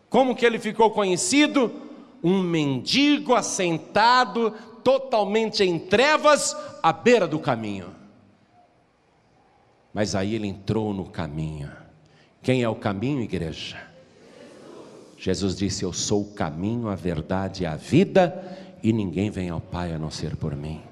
[0.10, 1.87] Como que ele ficou conhecido?
[2.24, 4.52] Um mendigo assentado,
[4.84, 7.96] totalmente em trevas, à beira do caminho.
[9.94, 11.72] Mas aí ele entrou no caminho.
[12.42, 13.78] Quem é o caminho, igreja?
[15.18, 18.42] Jesus disse: Eu sou o caminho, a verdade e a vida,
[18.84, 20.87] e ninguém vem ao Pai a não ser por mim.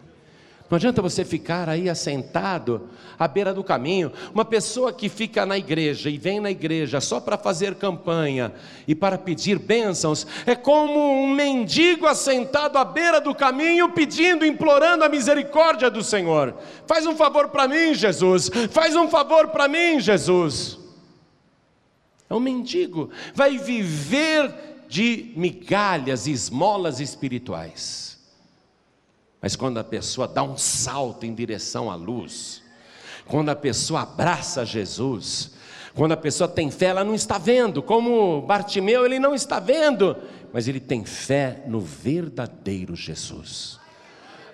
[0.76, 4.12] Não adianta você ficar aí assentado à beira do caminho.
[4.34, 8.52] Uma pessoa que fica na igreja e vem na igreja só para fazer campanha
[8.86, 15.06] e para pedir bênçãos, é como um mendigo assentado à beira do caminho pedindo, implorando
[15.06, 16.54] a misericórdia do Senhor.
[16.86, 18.52] Faz um favor para mim, Jesus.
[18.70, 20.78] Faz um favor para mim, Jesus.
[22.30, 24.54] É um mendigo, vai viver
[24.90, 28.15] de migalhas esmolas espirituais.
[29.46, 32.64] Mas quando a pessoa dá um salto em direção à luz,
[33.28, 35.52] quando a pessoa abraça Jesus,
[35.94, 40.18] quando a pessoa tem fé, ela não está vendo, como Bartimeu, ele não está vendo,
[40.52, 43.80] mas ele tem fé no verdadeiro Jesus.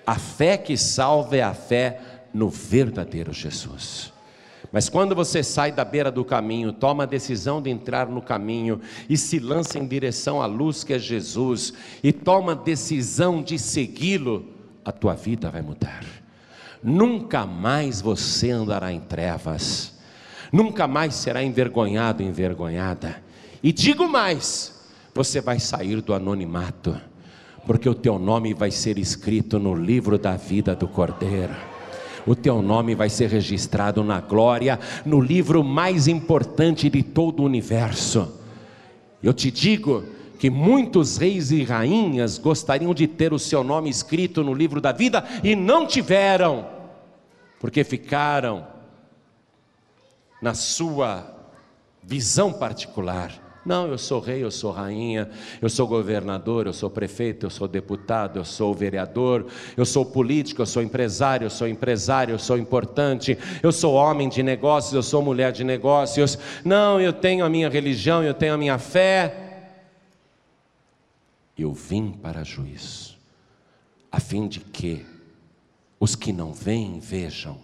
[0.05, 2.01] A fé que salva é a fé
[2.33, 4.11] no verdadeiro Jesus.
[4.73, 8.81] Mas quando você sai da beira do caminho, toma a decisão de entrar no caminho
[9.07, 11.73] e se lança em direção à luz que é Jesus,
[12.03, 14.50] e toma a decisão de segui-lo,
[14.83, 16.03] a tua vida vai mudar.
[16.83, 19.99] Nunca mais você andará em trevas,
[20.51, 23.21] nunca mais será envergonhado, envergonhada.
[23.61, 26.99] E digo mais: você vai sair do anonimato,
[27.65, 31.71] porque o teu nome vai ser escrito no livro da vida do Cordeiro
[32.25, 37.45] o teu nome vai ser registrado na glória, no livro mais importante de todo o
[37.45, 38.39] universo.
[39.21, 40.03] Eu te digo
[40.41, 44.91] que muitos reis e rainhas gostariam de ter o seu nome escrito no livro da
[44.91, 46.67] vida e não tiveram,
[47.59, 48.65] porque ficaram
[50.41, 51.31] na sua
[52.01, 55.29] visão particular não, eu sou rei, eu sou rainha,
[55.61, 59.45] eu sou governador, eu sou prefeito, eu sou deputado, eu sou vereador,
[59.77, 64.27] eu sou político, eu sou empresário, eu sou empresário, eu sou importante, eu sou homem
[64.27, 66.39] de negócios, eu sou mulher de negócios.
[66.65, 69.50] Não, eu tenho a minha religião, eu tenho a minha fé.
[71.57, 73.17] Eu vim para juízo,
[74.11, 75.05] a fim de que
[75.99, 77.59] os que não veem vejam,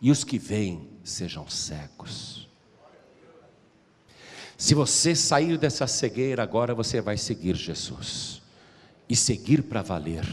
[0.00, 2.48] e os que veem sejam cegos.
[4.56, 8.42] Se você sair dessa cegueira agora, você vai seguir Jesus
[9.08, 10.26] e seguir para valer.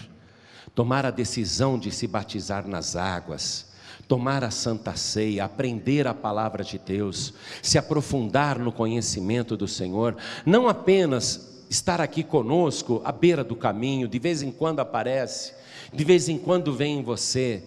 [0.73, 3.67] Tomar a decisão de se batizar nas águas,
[4.07, 10.17] tomar a santa ceia, aprender a palavra de Deus, se aprofundar no conhecimento do Senhor,
[10.45, 15.53] não apenas estar aqui conosco à beira do caminho, de vez em quando aparece,
[15.93, 17.63] de vez em quando vem em você,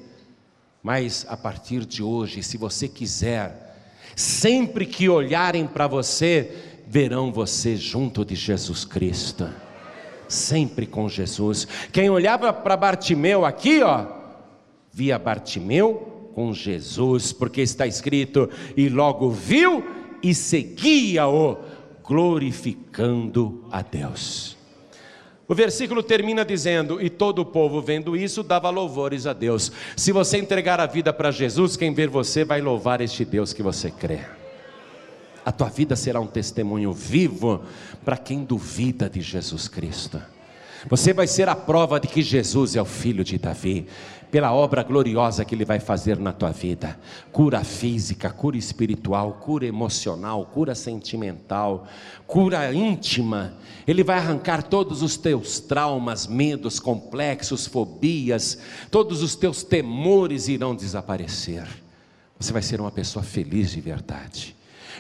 [0.83, 3.68] mas a partir de hoje, se você quiser,
[4.18, 6.51] Sempre que olharem para você,
[6.88, 9.49] verão você junto de Jesus Cristo.
[10.27, 11.68] Sempre com Jesus.
[11.92, 14.07] Quem olhava para Bartimeu aqui, ó,
[14.92, 19.85] via Bartimeu com Jesus, porque está escrito: e logo viu
[20.21, 21.57] e seguia-o,
[22.09, 24.57] glorificando a Deus.
[25.47, 29.71] O versículo termina dizendo: E todo o povo vendo isso dava louvores a Deus.
[29.94, 33.62] Se você entregar a vida para Jesus, quem ver você vai louvar este Deus que
[33.62, 34.21] você crê.
[35.44, 37.62] A tua vida será um testemunho vivo
[38.05, 40.21] para quem duvida de Jesus Cristo.
[40.88, 43.87] Você vai ser a prova de que Jesus é o filho de Davi
[44.31, 46.99] pela obra gloriosa que Ele vai fazer na tua vida
[47.33, 51.87] cura física, cura espiritual, cura emocional, cura sentimental,
[52.27, 53.55] cura íntima.
[53.87, 58.59] Ele vai arrancar todos os teus traumas, medos, complexos, fobias,
[58.91, 61.67] todos os teus temores irão desaparecer.
[62.38, 64.57] Você vai ser uma pessoa feliz de verdade.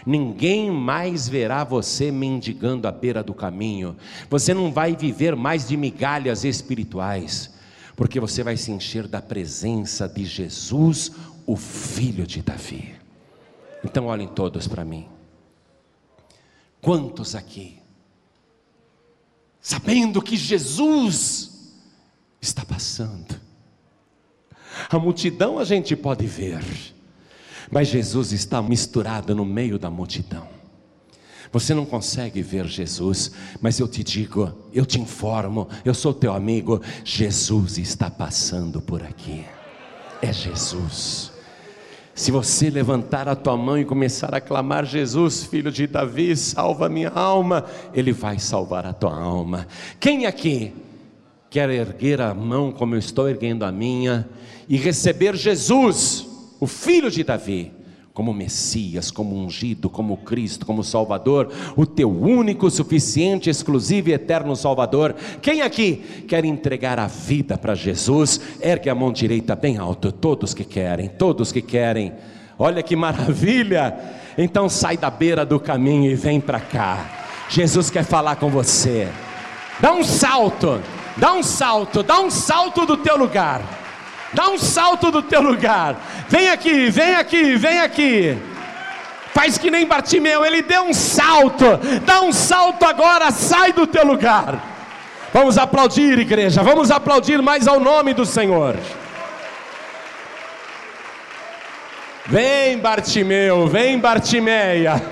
[0.06, 3.96] Ninguém mais verá você mendigando à beira do caminho.
[4.30, 7.57] Você não vai viver mais de migalhas espirituais
[7.98, 11.10] porque você vai se encher da presença de Jesus,
[11.44, 12.94] o filho de Davi.
[13.82, 15.08] Então olhem todos para mim.
[16.80, 17.76] Quantos aqui,
[19.60, 21.74] sabendo que Jesus
[22.40, 23.34] está passando,
[24.88, 26.62] a multidão a gente pode ver,
[27.68, 30.48] mas Jesus está misturado no meio da multidão.
[31.52, 36.32] Você não consegue ver Jesus, mas eu te digo, eu te informo, eu sou teu
[36.32, 39.44] amigo, Jesus está passando por aqui.
[40.20, 41.32] É Jesus.
[42.18, 46.88] Se você levantar a tua mão e começar a clamar, Jesus, filho de Davi, salva
[46.88, 49.68] minha alma, Ele vai salvar a tua alma.
[50.00, 50.74] Quem aqui
[51.48, 54.28] quer erguer a mão como eu estou erguendo a minha
[54.68, 56.26] e receber Jesus,
[56.58, 57.77] o filho de Davi?
[58.18, 64.56] Como Messias, como ungido, como Cristo, como Salvador, o teu único, suficiente, exclusivo e eterno
[64.56, 65.14] Salvador.
[65.40, 68.40] Quem aqui quer entregar a vida para Jesus?
[68.60, 72.12] Ergue a mão direita bem alto, todos que querem, todos que querem.
[72.58, 73.96] Olha que maravilha!
[74.36, 77.46] Então sai da beira do caminho e vem para cá.
[77.48, 79.06] Jesus quer falar com você.
[79.78, 80.82] Dá um salto,
[81.16, 83.62] dá um salto, dá um salto do teu lugar.
[84.32, 85.96] Dá um salto do teu lugar.
[86.28, 88.38] Vem aqui, vem aqui, vem aqui.
[89.32, 91.64] Faz que nem Bartimeu, ele deu um salto.
[92.04, 94.62] Dá um salto agora, sai do teu lugar.
[95.32, 96.62] Vamos aplaudir, igreja.
[96.62, 98.76] Vamos aplaudir mais ao nome do Senhor.
[102.26, 105.02] Vem, Bartimeu, vem, Bartimeia.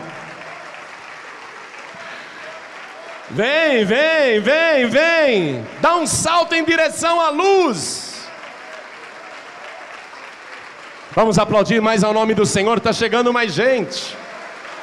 [3.30, 5.66] Vem, vem, vem, vem.
[5.80, 8.05] Dá um salto em direção à luz.
[11.16, 14.14] Vamos aplaudir mais ao nome do Senhor, está chegando mais gente.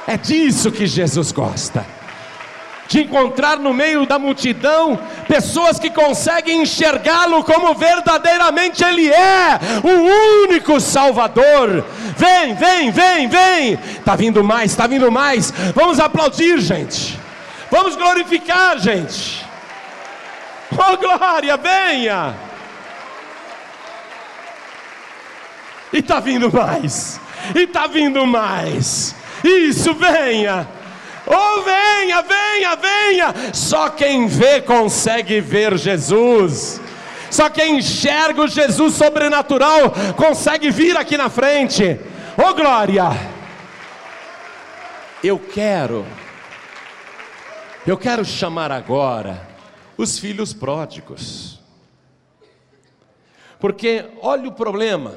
[0.08, 1.86] É disso que Jesus gosta.
[2.88, 10.48] de encontrar no meio da multidão pessoas que conseguem enxergá-lo como verdadeiramente Ele é, o
[10.50, 11.86] único Salvador.
[12.18, 13.74] Vem, vem, vem, vem.
[13.74, 15.54] Está vindo mais, está vindo mais.
[15.76, 17.20] Vamos aplaudir, gente.
[17.70, 19.46] Vamos glorificar, gente.
[20.72, 22.53] Oh glória, venha.
[25.94, 27.22] E está vindo mais.
[27.56, 29.16] E está vindo mais.
[29.44, 30.68] Isso, venha.
[31.26, 33.54] Oh, venha, venha, venha.
[33.54, 36.82] Só quem vê consegue ver Jesus.
[37.30, 42.00] Só quem enxerga o Jesus sobrenatural consegue vir aqui na frente.
[42.38, 43.10] Oh, glória.
[45.24, 46.06] Eu quero,
[47.88, 49.48] eu quero chamar agora
[49.98, 51.60] os filhos pródigos.
[53.58, 55.16] Porque olha o problema.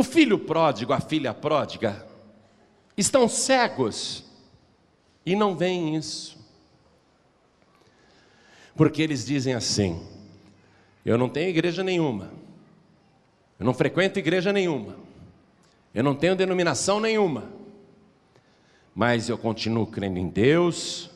[0.00, 2.06] O filho pródigo, a filha pródiga,
[2.96, 4.24] estão cegos
[5.26, 6.38] e não veem isso.
[8.74, 10.02] Porque eles dizem assim:
[11.04, 12.30] eu não tenho igreja nenhuma,
[13.58, 14.96] eu não frequento igreja nenhuma,
[15.92, 17.50] eu não tenho denominação nenhuma,
[18.94, 21.10] mas eu continuo crendo em Deus,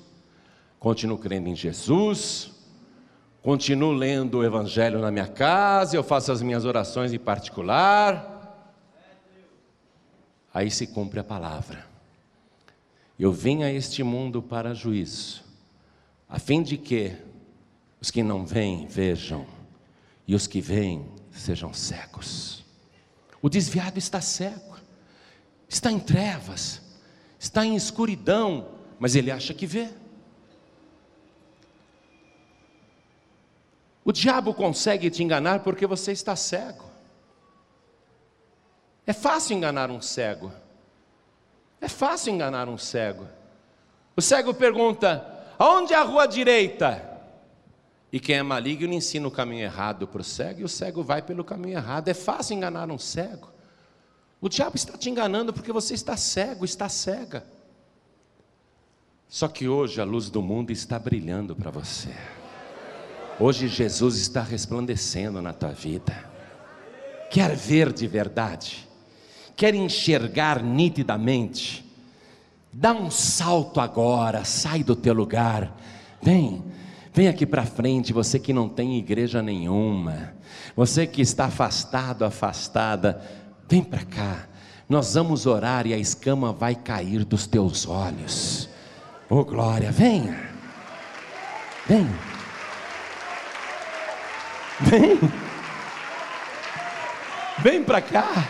[0.79, 2.53] continuo crendo em Jesus,
[3.43, 8.34] continuo lendo o Evangelho na minha casa, eu faço as minhas orações em particular
[10.55, 11.85] aí se cumpre a palavra.
[13.19, 15.43] Eu vim a este mundo para juízo,
[16.29, 17.17] a fim de que
[18.01, 19.45] os que não vêm vejam
[20.27, 22.65] e os que vêm sejam cegos.
[23.43, 24.79] O desviado está cego,
[25.69, 26.81] está em trevas,
[27.39, 29.91] está em escuridão, mas ele acha que vê.
[34.05, 36.94] O diabo consegue te enganar porque você está cego.
[39.07, 40.53] É fácil enganar um cego.
[41.81, 43.27] É fácil enganar um cego.
[44.17, 47.11] O cego pergunta: aonde é a rua direita?
[48.13, 51.21] E quem é maligno ensina o caminho errado para o cego, e o cego vai
[51.21, 52.09] pelo caminho errado.
[52.09, 53.51] É fácil enganar um cego.
[54.41, 57.45] O diabo está te enganando porque você está cego, está cega.
[59.27, 62.15] Só que hoje a luz do mundo está brilhando para você.
[63.41, 66.31] Hoje Jesus está resplandecendo na tua vida.
[67.31, 68.84] Quer ver de verdade?
[69.57, 71.85] Quer enxergar nitidamente,
[72.73, 75.77] dá um salto agora, sai do teu lugar,
[76.21, 76.63] vem,
[77.13, 80.35] vem aqui para frente, você que não tem igreja nenhuma,
[80.75, 83.21] você que está afastado, afastada,
[83.69, 84.49] vem para cá,
[84.89, 88.69] nós vamos orar e a escama vai cair dos teus olhos,
[89.31, 90.51] oh glória, venha,
[91.87, 92.09] vem,
[94.81, 95.21] vem,
[97.63, 98.49] vem para cá.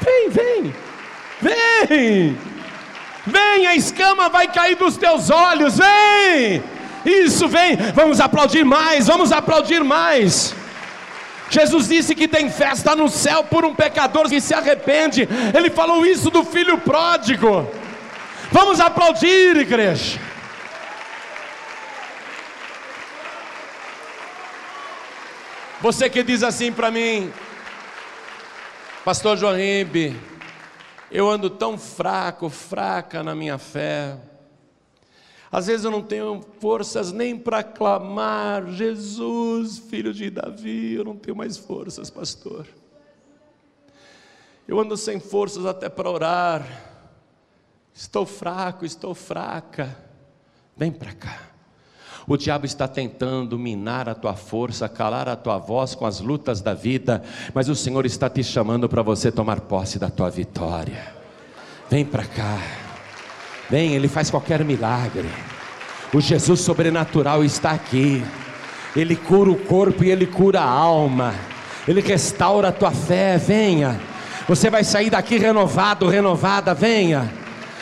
[0.00, 0.74] Vem, vem,
[1.40, 2.38] vem,
[3.26, 6.62] vem, a escama vai cair dos teus olhos, vem,
[7.04, 10.54] isso, vem, vamos aplaudir mais, vamos aplaudir mais.
[11.50, 16.06] Jesus disse que tem festa no céu por um pecador que se arrepende, ele falou
[16.06, 17.68] isso do filho pródigo.
[18.52, 20.20] Vamos aplaudir, igreja.
[25.80, 27.32] Você que diz assim para mim,
[29.02, 30.14] Pastor Jorimbe,
[31.10, 34.16] eu ando tão fraco, fraca na minha fé.
[35.50, 41.16] Às vezes eu não tenho forças nem para clamar, Jesus, filho de Davi, eu não
[41.16, 42.66] tenho mais forças, pastor.
[44.68, 46.64] Eu ando sem forças até para orar.
[47.92, 49.98] Estou fraco, estou fraca.
[50.76, 51.49] Vem para cá.
[52.30, 56.60] O diabo está tentando minar a tua força, calar a tua voz com as lutas
[56.60, 61.12] da vida, mas o Senhor está te chamando para você tomar posse da tua vitória.
[61.90, 62.56] Vem para cá.
[63.68, 65.28] Vem, ele faz qualquer milagre.
[66.14, 68.22] O Jesus sobrenatural está aqui.
[68.94, 71.34] Ele cura o corpo e ele cura a alma.
[71.88, 73.38] Ele restaura a tua fé.
[73.38, 74.00] Venha.
[74.46, 76.74] Você vai sair daqui renovado, renovada.
[76.74, 77.39] Venha.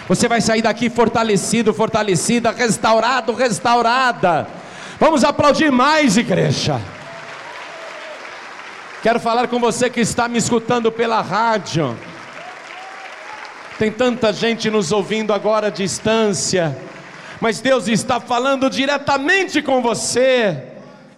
[0.09, 4.49] Você vai sair daqui fortalecido, fortalecida, restaurado, restaurada.
[4.99, 6.81] Vamos aplaudir mais, igreja.
[9.03, 11.97] Quero falar com você que está me escutando pela rádio.
[13.79, 16.77] Tem tanta gente nos ouvindo agora à distância,
[17.41, 20.68] mas Deus está falando diretamente com você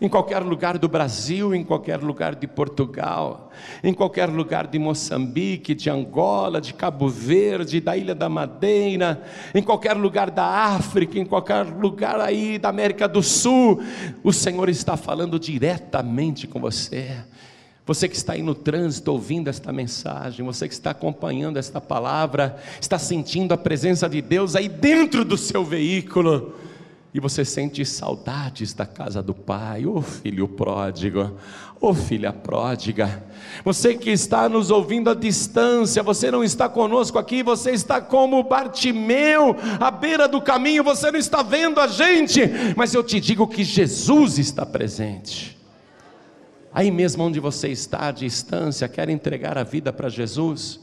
[0.00, 3.50] em qualquer lugar do Brasil, em qualquer lugar de Portugal,
[3.84, 9.22] em qualquer lugar de Moçambique, de Angola, de Cabo Verde, da Ilha da Madeira,
[9.54, 13.82] em qualquer lugar da África, em qualquer lugar aí da América do Sul,
[14.24, 17.18] o Senhor está falando diretamente com você.
[17.90, 22.56] Você que está aí no trânsito ouvindo esta mensagem, você que está acompanhando esta palavra,
[22.80, 26.54] está sentindo a presença de Deus aí dentro do seu veículo,
[27.12, 31.36] e você sente saudades da casa do pai, ô oh, filho pródigo,
[31.80, 33.24] ô oh, filha pródiga,
[33.64, 38.42] você que está nos ouvindo à distância, você não está conosco aqui, você está como
[38.44, 42.42] Bartimeu, à beira do caminho, você não está vendo a gente,
[42.76, 45.58] mas eu te digo que Jesus está presente.
[46.72, 50.78] Aí mesmo onde você está, à distância, quer entregar a vida para Jesus,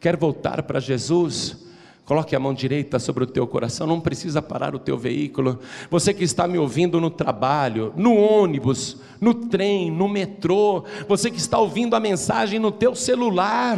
[0.00, 1.65] quer voltar para Jesus,
[2.06, 5.58] Coloque a mão direita sobre o teu coração, não precisa parar o teu veículo.
[5.90, 11.38] Você que está me ouvindo no trabalho, no ônibus, no trem, no metrô, você que
[11.38, 13.76] está ouvindo a mensagem no teu celular,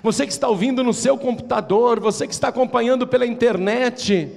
[0.00, 4.30] você que está ouvindo no seu computador, você que está acompanhando pela internet,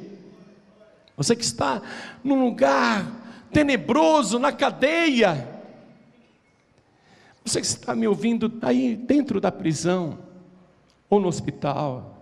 [1.16, 1.84] você que está
[2.24, 3.06] num lugar
[3.54, 5.48] tenebroso, na cadeia,
[7.46, 10.18] você que está me ouvindo aí dentro da prisão
[11.08, 12.19] ou no hospital,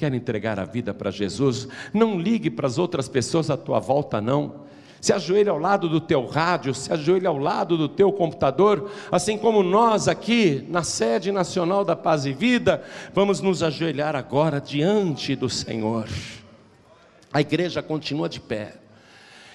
[0.00, 4.18] quer entregar a vida para Jesus, não ligue para as outras pessoas à tua volta,
[4.18, 4.70] não.
[4.98, 9.36] Se ajoelhe ao lado do teu rádio, se ajoelhe ao lado do teu computador, assim
[9.36, 12.82] como nós aqui na sede nacional da Paz e Vida,
[13.12, 16.08] vamos nos ajoelhar agora diante do Senhor.
[17.30, 18.76] A igreja continua de pé.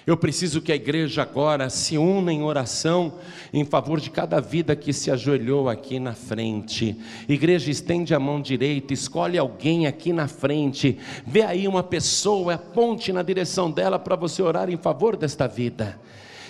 [0.06, 3.14] Eu preciso que a igreja agora se una em oração
[3.52, 6.96] em favor de cada vida que se ajoelhou aqui na frente.
[7.28, 10.96] Igreja, estende a mão direita, escolhe alguém aqui na frente,
[11.26, 15.98] vê aí uma pessoa, aponte na direção dela para você orar em favor desta vida.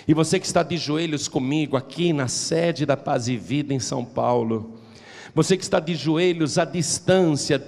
[0.07, 3.79] E você que está de joelhos comigo aqui na sede da Paz e Vida em
[3.79, 4.77] São Paulo,
[5.33, 7.65] você que está de joelhos à distância,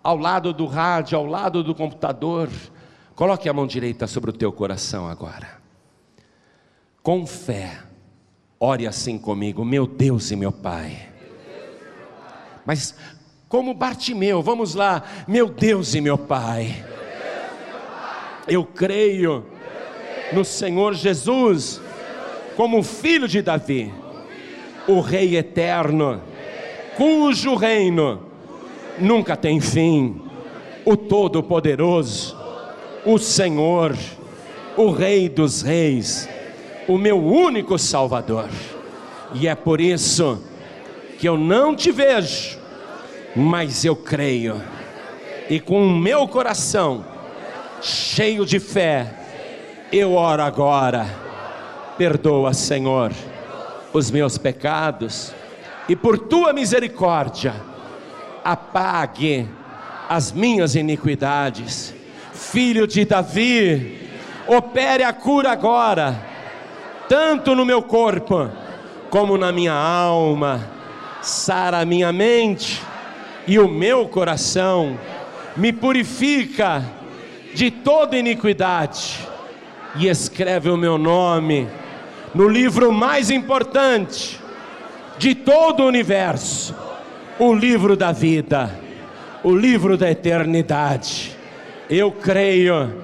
[0.00, 2.48] ao lado do rádio, ao lado do computador,
[3.14, 5.62] Coloque a mão direita sobre o teu coração agora.
[7.00, 7.78] Com fé,
[8.58, 11.10] ore assim comigo, meu Deus e meu Pai.
[12.66, 12.96] Mas
[13.48, 16.84] como Bartimeu, vamos lá, meu Deus e meu Pai.
[18.48, 19.46] Eu creio
[20.32, 21.80] no Senhor Jesus
[22.56, 23.94] como filho de Davi,
[24.88, 26.20] o Rei eterno,
[26.96, 28.26] cujo reino
[28.98, 30.20] nunca tem fim,
[30.84, 32.43] o Todo-Poderoso
[33.04, 33.96] o Senhor,
[34.76, 36.28] o Rei dos Reis,
[36.88, 38.48] o meu único Salvador.
[39.34, 40.42] E é por isso
[41.18, 42.58] que eu não te vejo,
[43.36, 44.60] mas eu creio,
[45.50, 47.04] e com o meu coração
[47.82, 49.12] cheio de fé,
[49.92, 51.22] eu oro agora.
[51.98, 53.12] Perdoa, Senhor,
[53.92, 55.32] os meus pecados,
[55.88, 57.54] e por tua misericórdia,
[58.42, 59.48] apague
[60.08, 61.94] as minhas iniquidades
[62.34, 64.08] filho de Davi,
[64.46, 66.20] opere a cura agora,
[67.08, 68.50] tanto no meu corpo
[69.08, 70.68] como na minha alma,
[71.22, 72.82] sara a minha mente
[73.46, 74.98] e o meu coração,
[75.56, 76.84] me purifica
[77.54, 79.20] de toda iniquidade
[79.94, 81.68] e escreve o meu nome
[82.34, 84.40] no livro mais importante
[85.16, 86.74] de todo o universo,
[87.38, 88.76] o livro da vida,
[89.44, 91.33] o livro da eternidade.
[91.88, 93.02] Eu creio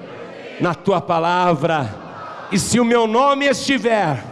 [0.59, 1.89] na tua palavra,
[2.51, 4.23] e se o meu nome estiver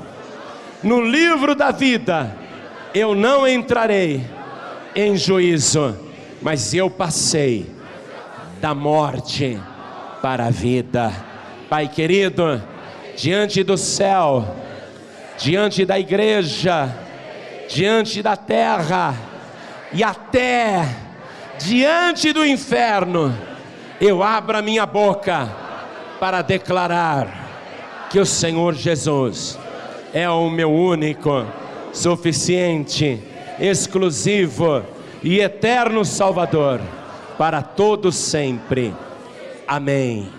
[0.83, 2.35] no livro da vida,
[2.93, 4.25] eu não entrarei
[4.95, 5.95] em juízo,
[6.41, 7.69] mas eu passei
[8.59, 9.59] da morte
[10.21, 11.11] para a vida.
[11.69, 12.61] Pai querido,
[13.15, 14.55] diante do céu,
[15.37, 16.93] diante da igreja,
[17.69, 19.15] diante da terra
[19.93, 20.85] e até
[21.59, 23.35] diante do inferno,
[23.99, 25.49] eu abro a minha boca
[26.19, 29.59] para declarar que o Senhor Jesus
[30.13, 31.45] é o meu único,
[31.91, 33.21] suficiente,
[33.59, 34.83] exclusivo
[35.21, 36.79] e eterno Salvador
[37.37, 38.93] para todos sempre.
[39.67, 40.38] Amém.